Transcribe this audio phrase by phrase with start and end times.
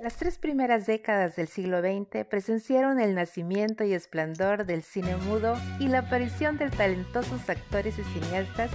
[0.00, 5.56] Las tres primeras décadas del siglo XX presenciaron el nacimiento y esplendor del cine mudo
[5.80, 8.70] y la aparición de talentosos actores y cineastas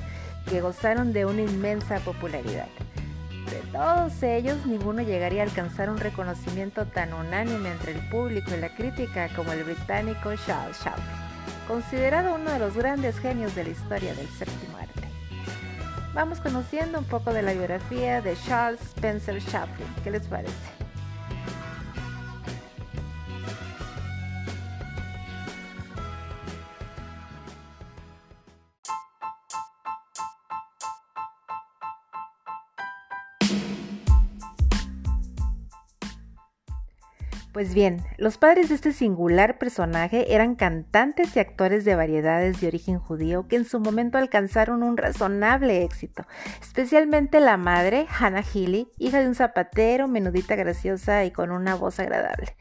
[0.50, 2.68] que gozaron de una inmensa popularidad.
[3.50, 8.60] De todos ellos, ninguno llegaría a alcanzar un reconocimiento tan unánime entre el público y
[8.60, 11.06] la crítica como el británico Charles Chaplin,
[11.70, 15.08] considerado uno de los grandes genios de la historia del séptimo arte.
[16.14, 19.88] Vamos conociendo un poco de la biografía de Charles Spencer Chaplin.
[20.04, 20.83] ¿Qué les parece?
[37.64, 42.68] Pues bien, los padres de este singular personaje eran cantantes y actores de variedades de
[42.68, 46.26] origen judío que en su momento alcanzaron un razonable éxito,
[46.62, 52.02] especialmente la madre, Hannah Healy, hija de un zapatero, menudita graciosa y con una voz
[52.02, 52.54] agradable.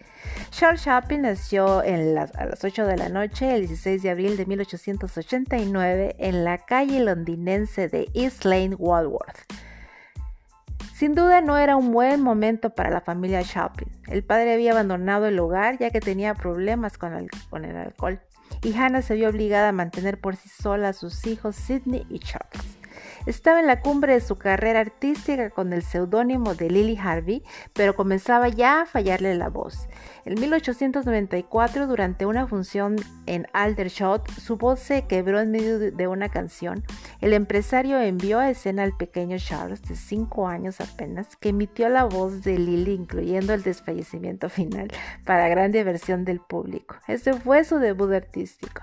[0.51, 6.15] Charles Chaplin nació a las 8 de la noche el 16 de abril de 1889
[6.21, 9.72] en la calle londinense de East Lane, Walworth.
[10.95, 13.91] Sin duda no era un buen momento para la familia Chaplin.
[14.09, 18.21] El padre había abandonado el hogar ya que tenía problemas con el, con el alcohol
[18.63, 22.19] y Hannah se vio obligada a mantener por sí sola a sus hijos Sidney y
[22.19, 22.82] Charles.
[23.27, 27.95] Estaba en la cumbre de su carrera artística con el seudónimo de Lily Harvey, pero
[27.95, 29.89] comenzaba ya a fallarle la voz.
[30.25, 36.29] En 1894, durante una función en Aldershot, su voz se quebró en medio de una
[36.29, 36.85] canción.
[37.21, 42.05] El empresario envió a escena al pequeño Charles, de 5 años apenas, que emitió la
[42.05, 44.89] voz de Lily, incluyendo el desfallecimiento final,
[45.25, 46.97] para gran diversión del público.
[47.09, 48.83] Este fue su debut artístico.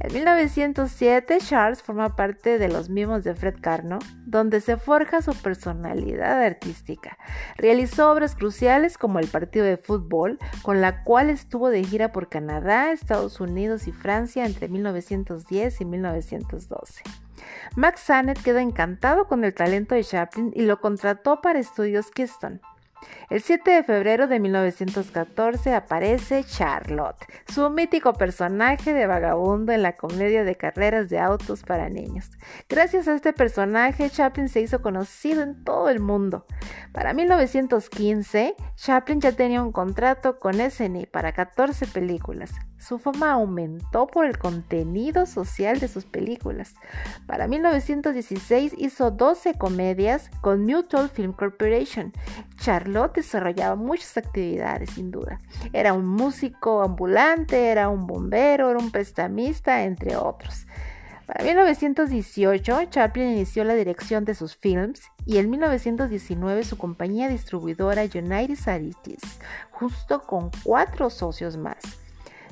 [0.00, 5.34] En 1907, Charles forma parte de los mimos de Fred Carno, donde se forja su
[5.34, 7.18] personalidad artística.
[7.56, 12.28] Realizó obras cruciales como el partido de fútbol, con la cual estuvo de gira por
[12.28, 17.02] Canadá, Estados Unidos y Francia entre 1910 y 1912.
[17.74, 22.60] Max Sennett quedó encantado con el talento de Chaplin y lo contrató para estudios Keystone.
[23.30, 29.94] El 7 de febrero de 1914 aparece Charlotte, su mítico personaje de vagabundo en la
[29.94, 32.30] comedia de carreras de autos para niños.
[32.68, 36.46] Gracias a este personaje, Chaplin se hizo conocido en todo el mundo.
[36.92, 42.52] Para 1915, Chaplin ya tenía un contrato con SNI para 14 películas.
[42.78, 46.74] Su fama aumentó por el contenido social de sus películas.
[47.26, 52.12] Para 1916 hizo 12 comedias con Mutual Film Corporation.
[52.56, 55.38] Charlotte desarrollaba muchas actividades, sin duda.
[55.72, 60.66] Era un músico ambulante, era un bombero, era un prestamista, entre otros.
[61.26, 68.04] Para 1918, Chaplin inició la dirección de sus films y en 1919 su compañía distribuidora
[68.04, 69.38] United Artists,
[69.70, 71.76] justo con cuatro socios más.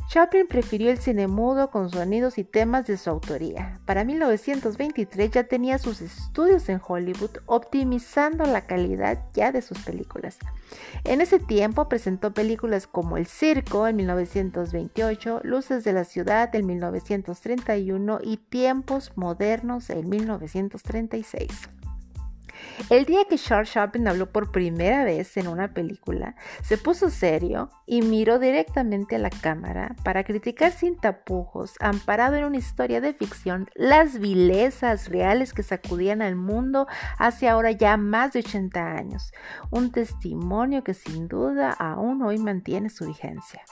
[0.09, 3.81] Chaplin prefirió el cine mudo con sonidos y temas de su autoría.
[3.87, 10.39] Para 1923 ya tenía sus estudios en Hollywood optimizando la calidad ya de sus películas.
[11.03, 16.66] En ese tiempo presentó películas como El Circo en 1928, Luces de la Ciudad en
[16.66, 21.50] 1931 y Tiempos Modernos en 1936.
[22.91, 27.71] El día que Charles Chaplin habló por primera vez en una película, se puso serio
[27.87, 33.12] y miró directamente a la cámara para criticar sin tapujos, amparado en una historia de
[33.12, 36.87] ficción, las vilezas reales que sacudían al mundo
[37.19, 39.33] hace ahora ya más de 80 años.
[39.71, 43.62] Un testimonio que sin duda aún hoy mantiene su vigencia.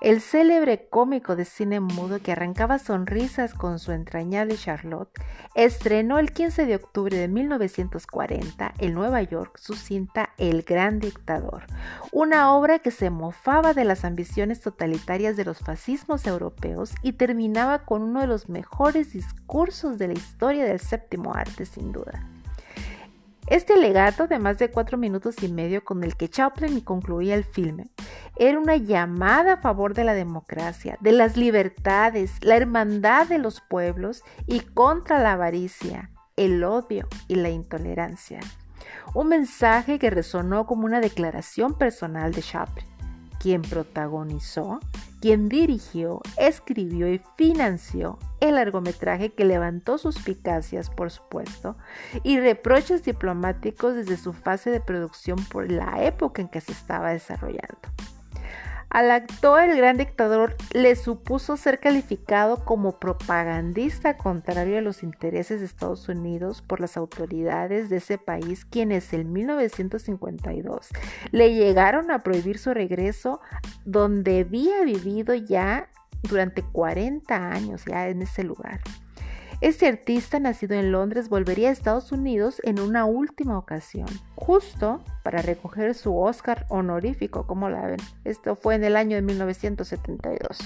[0.00, 5.10] El célebre cómico de cine mudo que arrancaba sonrisas con su entrañable Charlotte
[5.54, 11.66] estrenó el 15 de octubre de 1940 en Nueva York su cinta El Gran Dictador,
[12.12, 17.84] una obra que se mofaba de las ambiciones totalitarias de los fascismos europeos y terminaba
[17.84, 22.28] con uno de los mejores discursos de la historia del séptimo arte sin duda.
[23.46, 27.44] Este legato de más de cuatro minutos y medio con el que Chaplin concluía el
[27.44, 27.88] filme
[28.38, 33.60] era una llamada a favor de la democracia, de las libertades, la hermandad de los
[33.60, 38.40] pueblos y contra la avaricia, el odio y la intolerancia.
[39.14, 42.86] Un mensaje que resonó como una declaración personal de Chaplin,
[43.40, 44.80] quien protagonizó
[45.20, 51.76] quien dirigió, escribió y financió el largometraje que levantó suspicacias, por supuesto,
[52.22, 57.10] y reproches diplomáticos desde su fase de producción por la época en que se estaba
[57.10, 57.88] desarrollando.
[58.90, 65.60] Al actor, el gran dictador le supuso ser calificado como propagandista contrario a los intereses
[65.60, 70.88] de Estados Unidos por las autoridades de ese país, quienes en 1952
[71.32, 73.40] le llegaron a prohibir su regreso
[73.84, 75.90] donde había vivido ya
[76.22, 78.80] durante 40 años ya en ese lugar.
[79.60, 84.06] Este artista, nacido en Londres, volvería a Estados Unidos en una última ocasión,
[84.36, 87.98] justo para recoger su Oscar honorífico, como la ven.
[88.22, 90.58] Esto fue en el año de 1972.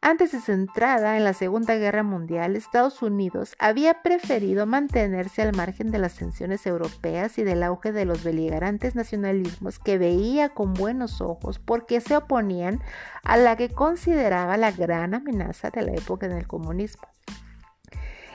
[0.00, 5.54] Antes de su entrada en la Segunda Guerra Mundial, Estados Unidos había preferido mantenerse al
[5.54, 10.72] margen de las tensiones europeas y del auge de los beligerantes nacionalismos que veía con
[10.72, 12.80] buenos ojos porque se oponían
[13.24, 17.06] a la que consideraba la gran amenaza de la época del comunismo.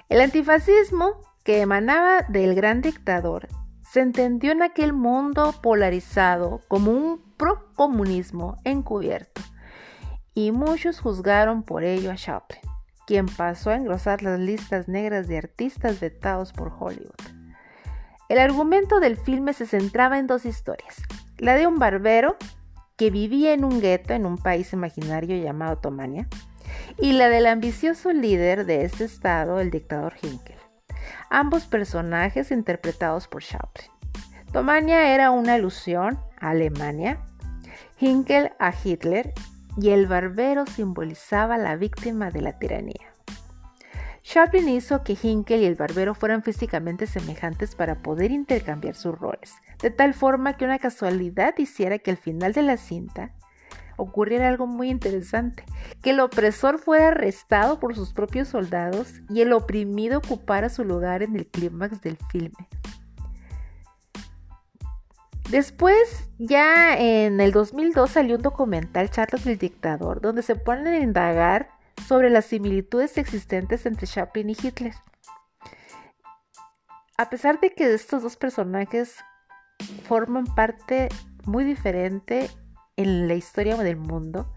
[0.08, 3.48] El antifascismo que emanaba del gran dictador
[3.82, 9.42] se entendió en aquel mundo polarizado como un procomunismo encubierto
[10.36, 12.62] y muchos juzgaron por ello a Chaplin,
[13.08, 17.16] quien pasó a engrosar las listas negras de artistas vetados por Hollywood.
[18.30, 21.02] El argumento del filme se centraba en dos historias,
[21.40, 22.38] la de un barbero
[22.96, 26.28] que vivía en un gueto en un país imaginario llamado Tomania,
[26.98, 30.58] y la del ambicioso líder de este estado, el dictador Hinkel.
[31.30, 33.90] Ambos personajes interpretados por Chaplin.
[34.52, 37.20] Tomania era una alusión a Alemania,
[38.00, 39.34] Hinkel a Hitler
[39.78, 43.16] y el barbero simbolizaba la víctima de la tiranía.
[44.26, 49.54] Chaplin hizo que Hinkel y el barbero fueran físicamente semejantes para poder intercambiar sus roles,
[49.84, 53.35] de tal forma que una casualidad hiciera que al final de la cinta
[53.98, 55.64] ocurriera algo muy interesante,
[56.02, 61.24] que el opresor fuera arrestado por sus propios soldados y el oprimido ocupara su lugar
[61.24, 62.68] en el clímax del filme.
[65.50, 71.00] Después, ya en el 2002 salió un documental, Charlas del Dictador, donde se ponen a
[71.00, 71.70] indagar
[72.08, 74.94] sobre las similitudes existentes entre Chaplin y Hitler.
[77.18, 79.18] A pesar de que estos dos personajes
[80.08, 81.10] forman parte
[81.46, 82.50] muy diferente
[82.98, 84.52] en la historia del mundo,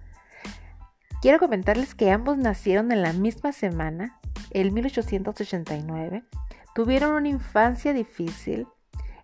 [1.20, 4.19] quiero comentarles que ambos nacieron en la misma semana,
[4.50, 6.25] el 1889,
[6.75, 8.67] tuvieron una infancia difícil.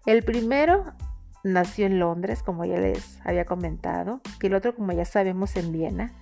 [0.07, 0.95] El primero
[1.45, 5.73] nació en Londres, como ya les había comentado, y el otro, como ya sabemos, en
[5.73, 6.13] Viena,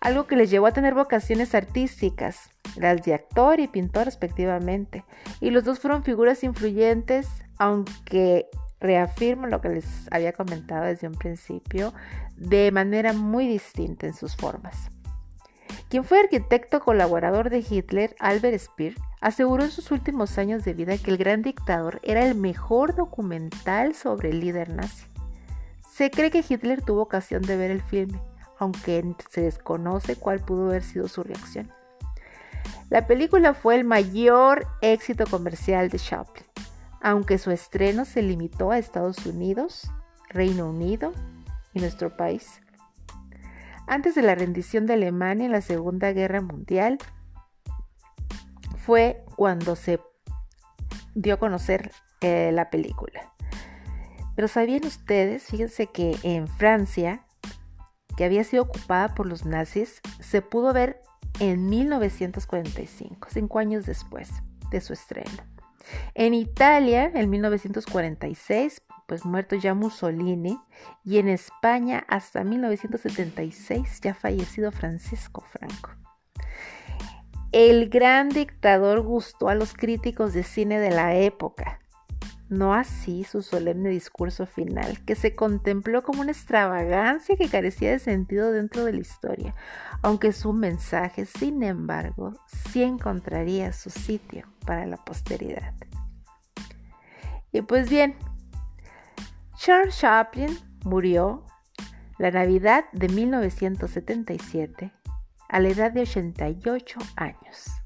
[0.00, 5.04] algo que les llevó a tener vocaciones artísticas, las de actor y pintor respectivamente,
[5.40, 7.28] y los dos fueron figuras influyentes,
[7.58, 8.48] aunque
[8.82, 11.94] reafirmo lo que les había comentado desde un principio,
[12.36, 14.90] de manera muy distinta en sus formas.
[15.88, 20.98] Quien fue arquitecto colaborador de Hitler, Albert Speer, aseguró en sus últimos años de vida
[20.98, 25.06] que El Gran Dictador era el mejor documental sobre el líder nazi.
[25.92, 28.20] Se cree que Hitler tuvo ocasión de ver el filme,
[28.58, 31.70] aunque se desconoce cuál pudo haber sido su reacción.
[32.90, 36.51] La película fue el mayor éxito comercial de Chaplin
[37.02, 39.90] aunque su estreno se limitó a Estados Unidos,
[40.28, 41.12] Reino Unido
[41.74, 42.60] y nuestro país.
[43.88, 46.98] Antes de la rendición de Alemania en la Segunda Guerra Mundial,
[48.76, 50.00] fue cuando se
[51.14, 51.90] dio a conocer
[52.20, 53.32] eh, la película.
[54.36, 55.44] Pero ¿sabían ustedes?
[55.44, 57.26] Fíjense que en Francia,
[58.16, 61.02] que había sido ocupada por los nazis, se pudo ver
[61.40, 64.30] en 1945, cinco años después
[64.70, 65.51] de su estreno.
[66.14, 70.58] En Italia, en 1946, pues muerto ya Mussolini,
[71.04, 75.90] y en España hasta 1976, ya fallecido Francisco Franco.
[77.52, 81.80] El gran dictador gustó a los críticos de cine de la época,
[82.52, 87.98] no así su solemne discurso final, que se contempló como una extravagancia que carecía de
[87.98, 89.54] sentido dentro de la historia,
[90.02, 95.72] aunque su mensaje, sin embargo, sí encontraría su sitio para la posteridad.
[97.52, 98.16] Y pues bien,
[99.56, 101.46] Charles Chaplin murió
[102.18, 104.92] la Navidad de 1977
[105.48, 107.81] a la edad de 88 años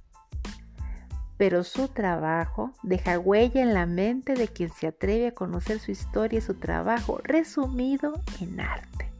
[1.36, 5.90] pero su trabajo deja huella en la mente de quien se atreve a conocer su
[5.90, 9.10] historia y su trabajo resumido en arte.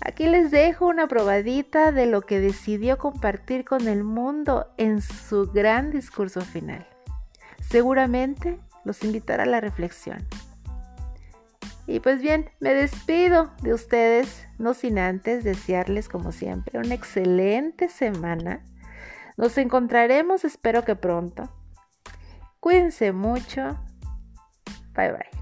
[0.00, 5.50] Aquí les dejo una probadita de lo que decidió compartir con el mundo en su
[5.50, 6.86] gran discurso final.
[7.60, 10.18] Seguramente los invitará a la reflexión.
[11.88, 17.88] Y pues bien, me despido de ustedes, no sin antes desearles como siempre una excelente
[17.88, 18.62] semana
[19.36, 21.48] nos encontraremos, espero que pronto.
[22.60, 23.78] Cuídense mucho.
[24.94, 25.36] Bye bye.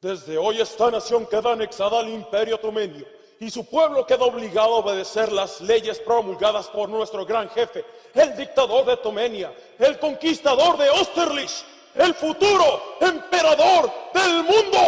[0.00, 3.06] Desde hoy esta nación queda anexada al imperio otomenio
[3.38, 7.84] y su pueblo queda obligado a obedecer las leyes promulgadas por nuestro gran jefe,
[8.14, 14.78] el dictador de Tomenia, el conquistador de Austerlitz, el futuro emperador del mundo.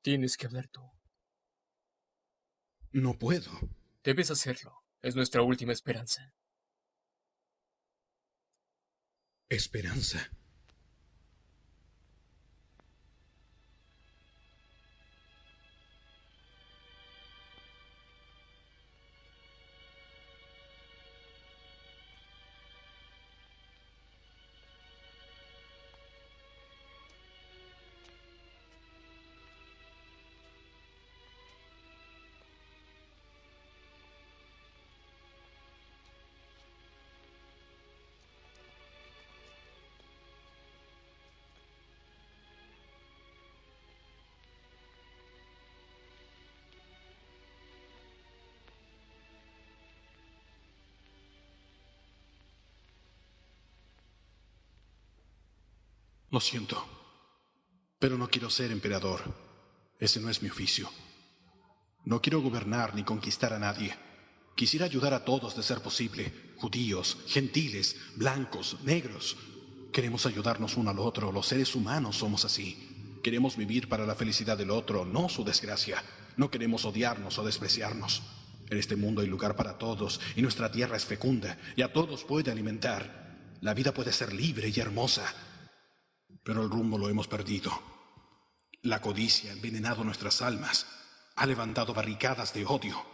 [0.00, 0.91] Tienes que hablar tú.
[2.92, 3.50] No puedo.
[4.04, 4.84] Debes hacerlo.
[5.00, 6.34] Es nuestra última esperanza.
[9.48, 10.30] Esperanza.
[56.32, 56.82] Lo siento,
[57.98, 59.20] pero no quiero ser emperador.
[60.00, 60.88] Ese no es mi oficio.
[62.06, 63.94] No quiero gobernar ni conquistar a nadie.
[64.56, 69.36] Quisiera ayudar a todos de ser posible, judíos, gentiles, blancos, negros.
[69.92, 73.18] Queremos ayudarnos uno al otro, los seres humanos somos así.
[73.22, 76.02] Queremos vivir para la felicidad del otro, no su desgracia.
[76.38, 78.22] No queremos odiarnos o despreciarnos.
[78.70, 82.24] En este mundo hay lugar para todos y nuestra tierra es fecunda y a todos
[82.24, 83.58] puede alimentar.
[83.60, 85.30] La vida puede ser libre y hermosa
[86.44, 87.72] pero el rumbo lo hemos perdido.
[88.82, 90.86] La codicia ha envenenado nuestras almas,
[91.36, 93.04] ha levantado barricadas de odio,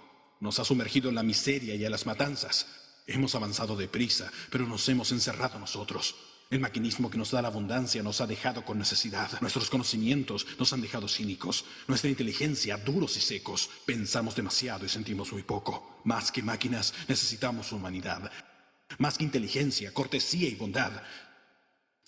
[0.41, 2.67] nos ha sumergido en la miseria y en las matanzas.
[3.07, 6.15] Hemos avanzado deprisa, pero nos hemos encerrado nosotros.
[6.51, 9.39] El maquinismo que nos da la abundancia nos ha dejado con necesidad.
[9.43, 11.67] Nuestros conocimientos nos han dejado cínicos.
[11.87, 13.69] Nuestra inteligencia duros y secos.
[13.85, 16.01] Pensamos demasiado y sentimos muy poco.
[16.05, 18.33] Más que máquinas, necesitamos humanidad.
[18.97, 20.93] Más que inteligencia, cortesía y bondad.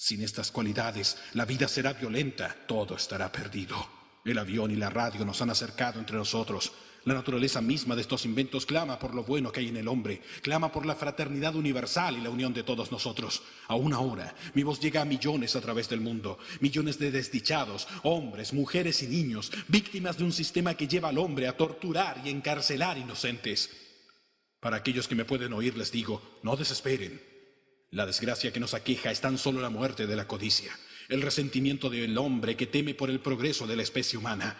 [0.02, 3.76] Sin estas cualidades, la vida será violenta, todo estará perdido.
[4.24, 6.72] El avión y la radio nos han acercado entre nosotros.
[7.04, 10.22] La naturaleza misma de estos inventos clama por lo bueno que hay en el hombre,
[10.40, 13.42] clama por la fraternidad universal y la unión de todos nosotros.
[13.68, 18.54] Aún ahora, mi voz llega a millones a través del mundo, millones de desdichados, hombres,
[18.54, 22.96] mujeres y niños, víctimas de un sistema que lleva al hombre a torturar y encarcelar
[22.96, 23.68] inocentes.
[24.60, 27.29] Para aquellos que me pueden oír les digo, no desesperen.
[27.92, 30.70] La desgracia que nos aqueja es tan solo la muerte de la codicia,
[31.08, 34.56] el resentimiento del hombre que teme por el progreso de la especie humana.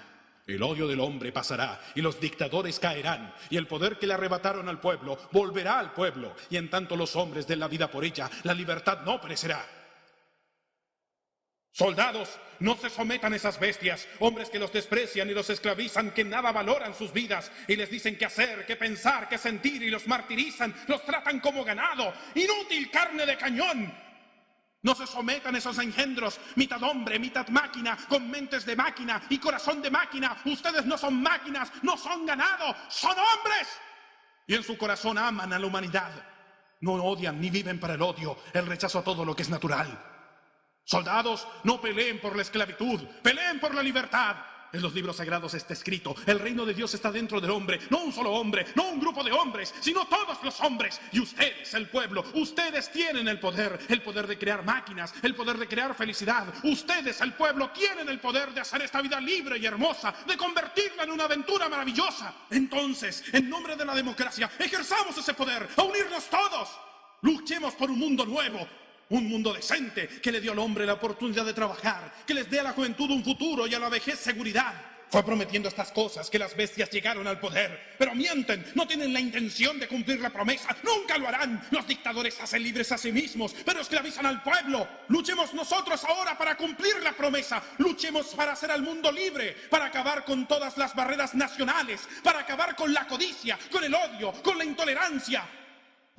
[0.49, 4.69] El odio del hombre pasará y los dictadores caerán y el poder que le arrebataron
[4.69, 8.29] al pueblo volverá al pueblo y en tanto los hombres den la vida por ella,
[8.43, 9.80] la libertad no perecerá.
[11.73, 16.25] Soldados, no se sometan a esas bestias, hombres que los desprecian y los esclavizan, que
[16.25, 20.07] nada valoran sus vidas y les dicen qué hacer, qué pensar, qué sentir y los
[20.07, 23.95] martirizan, los tratan como ganado, inútil carne de cañón.
[24.83, 29.39] No se sometan a esos engendros, mitad hombre, mitad máquina, con mentes de máquina y
[29.39, 30.39] corazón de máquina.
[30.47, 33.69] Ustedes no son máquinas, no son ganado, son hombres.
[34.47, 36.11] Y en su corazón aman a la humanidad.
[36.81, 40.10] No odian ni viven para el odio, el rechazo a todo lo que es natural.
[40.91, 44.35] Soldados, no peleen por la esclavitud, peleen por la libertad.
[44.73, 47.99] En los libros sagrados está escrito, el reino de Dios está dentro del hombre, no
[47.99, 51.01] un solo hombre, no un grupo de hombres, sino todos los hombres.
[51.13, 55.59] Y ustedes, el pueblo, ustedes tienen el poder, el poder de crear máquinas, el poder
[55.59, 56.53] de crear felicidad.
[56.65, 61.05] Ustedes, el pueblo, tienen el poder de hacer esta vida libre y hermosa, de convertirla
[61.05, 62.35] en una aventura maravillosa.
[62.51, 66.69] Entonces, en nombre de la democracia, ejerzamos ese poder, a unirnos todos.
[67.23, 68.67] Luchemos por un mundo nuevo,
[69.11, 72.61] un mundo decente que le dio al hombre la oportunidad de trabajar, que les dé
[72.61, 74.75] a la juventud un futuro y a la vejez seguridad.
[75.11, 79.19] Fue prometiendo estas cosas que las bestias llegaron al poder, pero mienten, no tienen la
[79.19, 81.67] intención de cumplir la promesa, nunca lo harán.
[81.73, 84.87] Los dictadores hacen libres a sí mismos, pero esclavizan al pueblo.
[85.09, 90.25] Luchemos nosotros ahora para cumplir la promesa, luchemos para hacer al mundo libre, para acabar
[90.25, 94.65] con todas las barreras nacionales, para acabar con la codicia, con el odio, con la
[94.65, 95.45] intolerancia,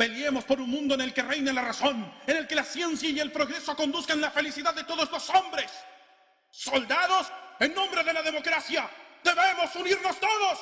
[0.01, 3.08] Peleemos por un mundo en el que reine la razón, en el que la ciencia
[3.08, 5.72] y el progreso conduzcan la felicidad de todos los hombres.
[6.50, 7.27] Soldados,
[7.60, 8.89] en nombre de la democracia,
[9.24, 10.60] debemos unirnos todos.